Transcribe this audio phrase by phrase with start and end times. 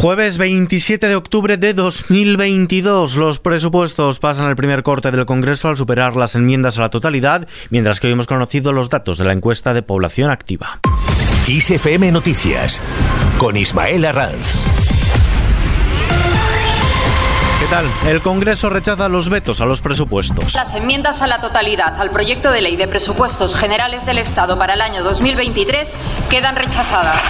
[0.00, 3.16] Jueves 27 de octubre de 2022.
[3.16, 7.48] Los presupuestos pasan el primer corte del Congreso al superar las enmiendas a la totalidad,
[7.70, 10.78] mientras que hoy hemos conocido los datos de la encuesta de población activa.
[11.48, 12.80] ISFM Noticias
[13.38, 14.77] con Ismael Arranz.
[17.68, 17.86] ¿Qué tal?
[18.06, 20.54] El Congreso rechaza los vetos a los presupuestos.
[20.54, 24.72] Las enmiendas a la totalidad al proyecto de ley de presupuestos generales del Estado para
[24.72, 25.94] el año 2023
[26.30, 27.20] quedan rechazadas.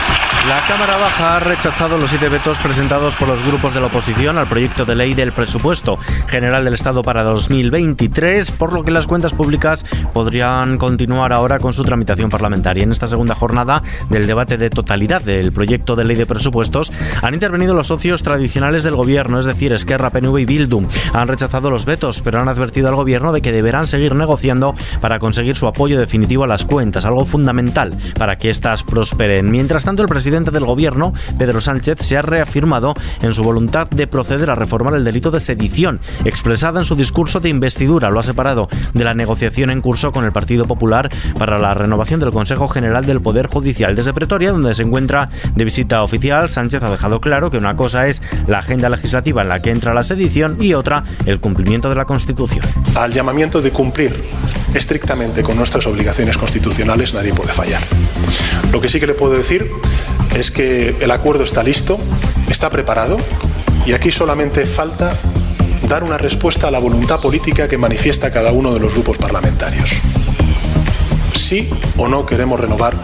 [0.48, 4.38] La Cámara Baja ha rechazado los siete vetos presentados por los grupos de la oposición
[4.38, 5.98] al proyecto de ley del presupuesto
[6.28, 9.84] general del Estado para 2023, por lo que las cuentas públicas
[10.14, 12.84] podrían continuar ahora con su tramitación parlamentaria.
[12.84, 17.34] En esta segunda jornada del debate de totalidad del proyecto de ley de presupuestos han
[17.34, 20.82] intervenido los socios tradicionales del gobierno, es decir, Esquerra, PNV y Bildu.
[21.12, 25.20] Han rechazado los vetos, pero han advertido al gobierno de que deberán seguir negociando para
[25.20, 29.50] conseguir su apoyo definitivo a las cuentas, algo fundamental para que éstas prosperen.
[29.50, 34.06] Mientras tanto, el presidente del gobierno, Pedro Sánchez, se ha reafirmado en su voluntad de
[34.06, 38.10] proceder a reformar el delito de sedición, expresada en su discurso de investidura.
[38.10, 42.20] Lo ha separado de la negociación en curso con el Partido Popular para la renovación
[42.20, 43.94] del Consejo General del Poder Judicial.
[43.94, 48.08] Desde Pretoria, donde se encuentra de visita oficial, Sánchez ha dejado claro que una cosa
[48.08, 51.94] es la agenda legislativa en la que entra la sedición y otra el cumplimiento de
[51.94, 52.64] la Constitución.
[52.94, 54.14] Al llamamiento de cumplir
[54.74, 57.82] estrictamente con nuestras obligaciones constitucionales nadie puede fallar.
[58.72, 59.70] Lo que sí que le puedo decir
[60.34, 61.98] es que el acuerdo está listo,
[62.48, 63.18] está preparado
[63.86, 65.16] y aquí solamente falta
[65.88, 69.90] dar una respuesta a la voluntad política que manifiesta cada uno de los grupos parlamentarios.
[71.34, 72.94] Sí o no queremos renovar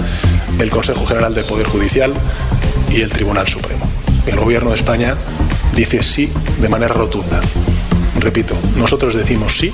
[0.59, 2.13] el Consejo General del Poder Judicial
[2.91, 3.89] y el Tribunal Supremo.
[4.27, 5.17] El Gobierno de España
[5.75, 6.31] dice sí
[6.61, 7.41] de manera rotunda.
[8.21, 9.73] Repito, nosotros decimos sí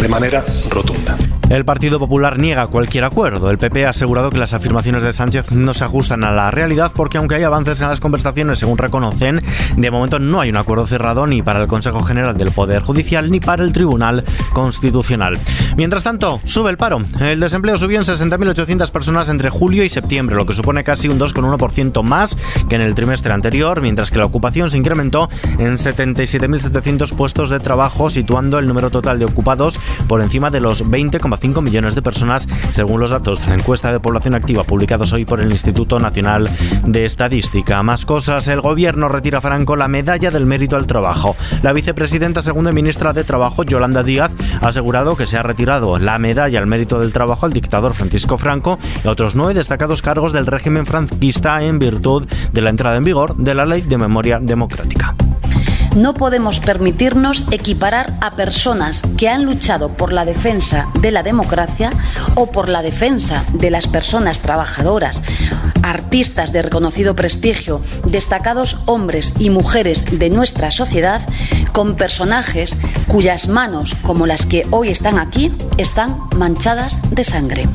[0.00, 1.16] de manera rotunda.
[1.52, 3.50] El Partido Popular niega cualquier acuerdo.
[3.50, 6.92] El PP ha asegurado que las afirmaciones de Sánchez no se ajustan a la realidad
[6.96, 9.42] porque aunque hay avances en las conversaciones, según reconocen,
[9.76, 13.30] de momento no hay un acuerdo cerrado ni para el Consejo General del Poder Judicial
[13.30, 15.38] ni para el Tribunal Constitucional.
[15.76, 17.02] Mientras tanto, sube el paro.
[17.20, 21.20] El desempleo subió en 60.800 personas entre julio y septiembre, lo que supone casi un
[21.20, 22.38] 2,1% más
[22.70, 27.60] que en el trimestre anterior, mientras que la ocupación se incrementó en 77.700 puestos de
[27.60, 32.48] trabajo, situando el número total de ocupados por encima de los 20,5 millones de personas,
[32.70, 36.48] según los datos de la encuesta de población activa publicados hoy por el Instituto Nacional
[36.86, 37.82] de Estadística.
[37.82, 41.36] Más cosas, el gobierno retira a Franco la medalla del mérito al trabajo.
[41.62, 44.30] La vicepresidenta segunda ministra de Trabajo, Yolanda Díaz,
[44.60, 48.38] ha asegurado que se ha retirado la medalla al mérito del trabajo al dictador Francisco
[48.38, 52.96] Franco y a otros nueve destacados cargos del régimen franquista en virtud de la entrada
[52.96, 55.14] en vigor de la Ley de Memoria Democrática.
[55.96, 61.90] No podemos permitirnos equiparar a personas que han luchado por la defensa de la democracia
[62.34, 65.22] o por la defensa de las personas trabajadoras,
[65.82, 71.20] artistas de reconocido prestigio, destacados hombres y mujeres de nuestra sociedad,
[71.72, 72.76] con personajes
[73.06, 77.68] cuyas manos, como las que hoy están aquí, están manchadas de sangre.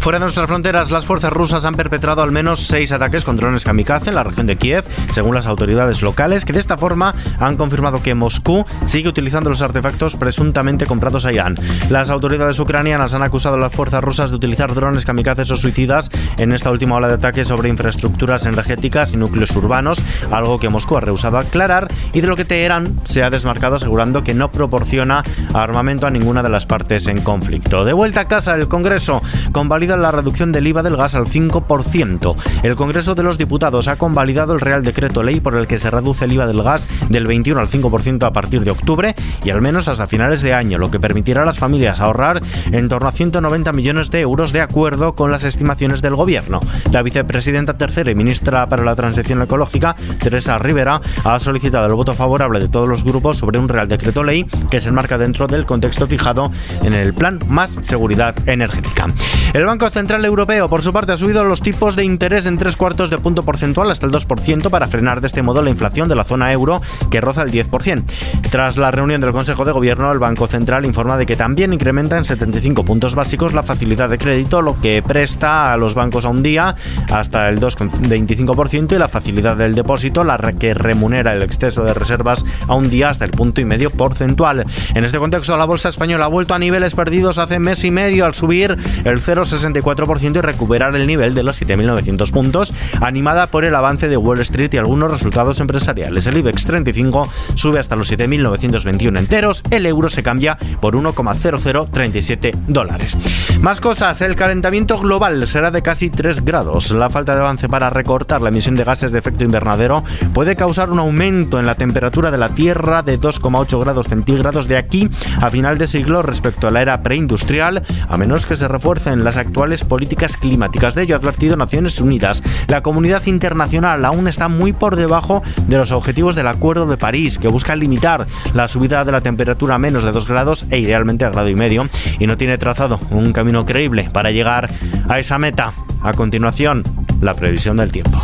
[0.00, 3.64] Fuera de nuestras fronteras, las fuerzas rusas han perpetrado al menos seis ataques con drones
[3.64, 7.58] kamikaze en la región de Kiev, según las autoridades locales, que de esta forma han
[7.58, 11.56] confirmado que Moscú sigue utilizando los artefactos presuntamente comprados a Irán.
[11.90, 16.10] Las autoridades ucranianas han acusado a las fuerzas rusas de utilizar drones kamikazes o suicidas
[16.38, 20.96] en esta última ola de ataques sobre infraestructuras energéticas y núcleos urbanos, algo que Moscú
[20.96, 25.22] ha rehusado aclarar y de lo que Teherán se ha desmarcado asegurando que no proporciona
[25.52, 27.84] armamento a ninguna de las partes en conflicto.
[27.84, 29.22] De vuelta a casa, el Congreso
[29.52, 32.36] convalida la reducción del IVA del gas al 5%.
[32.62, 35.90] El Congreso de los Diputados ha convalidado el Real Decreto Ley por el que se
[35.90, 39.14] reduce el IVA del gas del 21 al 5% a partir de octubre
[39.44, 42.42] y al menos hasta finales de año, lo que permitirá a las familias ahorrar
[42.72, 46.60] en torno a 190 millones de euros de acuerdo con las estimaciones del Gobierno.
[46.92, 52.14] La vicepresidenta tercera y ministra para la Transición Ecológica, Teresa Rivera, ha solicitado el voto
[52.14, 55.66] favorable de todos los grupos sobre un Real Decreto Ley que se enmarca dentro del
[55.66, 56.50] contexto fijado
[56.82, 59.06] en el Plan Más Seguridad Energética.
[59.52, 62.58] El Banco Banco Central Europeo, por su parte, ha subido los tipos de interés en
[62.58, 66.06] tres cuartos de punto porcentual hasta el 2% para frenar de este modo la inflación
[66.06, 68.04] de la zona euro, que roza el 10%.
[68.50, 72.18] Tras la reunión del Consejo de Gobierno, el Banco Central informa de que también incrementa
[72.18, 76.28] en 75 puntos básicos la facilidad de crédito, lo que presta a los bancos a
[76.28, 76.76] un día
[77.10, 82.44] hasta el 2,25% y la facilidad del depósito, la que remunera el exceso de reservas
[82.68, 84.66] a un día hasta el punto y medio porcentual.
[84.94, 88.26] En este contexto, la bolsa española ha vuelto a niveles perdidos hace mes y medio
[88.26, 93.64] al subir el 0,60 64% y recuperar el nivel de los 7.900 puntos, animada por
[93.64, 96.26] el avance de Wall Street y algunos resultados empresariales.
[96.26, 103.16] El IBEX 35 sube hasta los 7.921 enteros, el euro se cambia por 1,0037 dólares.
[103.60, 106.90] Más cosas, el calentamiento global será de casi 3 grados.
[106.92, 110.90] La falta de avance para recortar la emisión de gases de efecto invernadero puede causar
[110.90, 115.50] un aumento en la temperatura de la Tierra de 2,8 grados centígrados de aquí a
[115.50, 119.59] final de siglo respecto a la era preindustrial, a menos que se refuercen las actuales
[119.84, 120.94] políticas climáticas.
[120.94, 122.42] De ello ha advertido Naciones Unidas.
[122.66, 127.38] La comunidad internacional aún está muy por debajo de los objetivos del Acuerdo de París,
[127.38, 131.24] que busca limitar la subida de la temperatura a menos de 2 grados e idealmente
[131.24, 134.70] a grado y medio, y no tiene trazado un camino creíble para llegar
[135.08, 135.72] a esa meta.
[136.02, 136.82] A continuación,
[137.20, 138.18] la previsión del tiempo.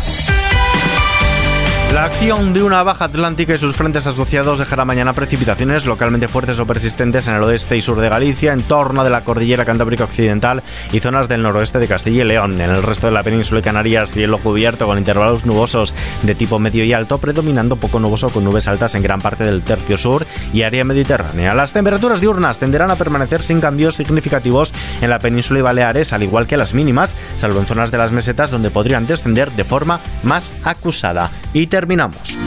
[1.93, 6.59] La acción de una baja atlántica y sus frentes asociados dejará mañana precipitaciones localmente fuertes
[6.59, 10.03] o persistentes en el oeste y sur de Galicia, en torno de la cordillera Cantábrica
[10.03, 12.59] Occidental y zonas del noroeste de Castilla y León.
[12.61, 16.59] En el resto de la península de Canarias, cielo cubierto con intervalos nubosos de tipo
[16.59, 20.27] medio y alto, predominando poco nuboso con nubes altas en gran parte del tercio sur
[20.53, 21.55] y área mediterránea.
[21.55, 26.23] Las temperaturas diurnas tenderán a permanecer sin cambios significativos en la península y Baleares, al
[26.23, 30.01] igual que las mínimas, salvo en zonas de las mesetas donde podrían descender de forma
[30.21, 31.31] más acusada.
[31.53, 32.46] Y terminamos.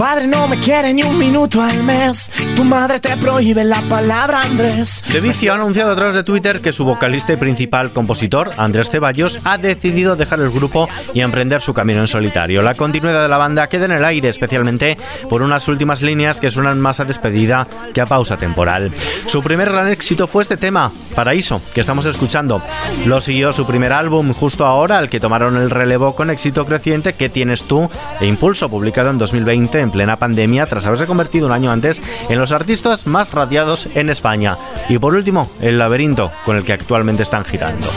[0.00, 2.32] Padre no me quiere ni un minuto al mes.
[2.56, 5.04] Tu madre te prohíbe la palabra Andrés.
[5.20, 9.40] Vicio ha anunciado a través de Twitter que su vocalista y principal compositor, Andrés Ceballos,
[9.44, 12.62] ha decidido dejar el grupo y emprender su camino en solitario.
[12.62, 14.96] La continuidad de la banda queda en el aire, especialmente
[15.28, 18.90] por unas últimas líneas que suenan más a despedida que a pausa temporal.
[19.26, 22.62] Su primer gran éxito fue este tema, Paraíso, que estamos escuchando.
[23.04, 27.12] Lo siguió su primer álbum justo ahora, al que tomaron el relevo con éxito creciente
[27.12, 31.52] que tienes tú e Impulso, publicado en 2020 en plena pandemia tras haberse convertido un
[31.52, 34.56] año antes en los artistas más radiados en España.
[34.88, 37.88] Y por último, El laberinto, con el que actualmente están girando.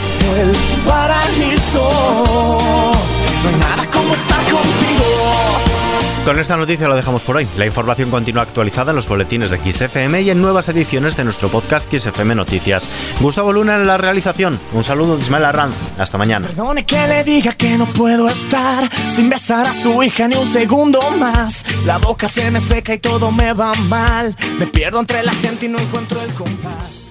[6.24, 7.46] Con esta noticia lo dejamos por hoy.
[7.58, 11.50] La información continúa actualizada en los boletines de XFM y en nuevas ediciones de nuestro
[11.50, 12.88] podcast XFM Noticias.
[13.20, 14.58] Gustavo Luna en la realización.
[14.72, 15.74] Un saludo de Ismael Arranz.
[15.98, 16.46] Hasta mañana.
[16.46, 20.46] Perdone que le diga que no puedo estar sin besar a su hija ni un
[20.46, 21.66] segundo más.
[21.84, 24.34] La boca se me seca y todo me va mal.
[24.58, 27.03] Me pierdo entre la gente y no encuentro el compás.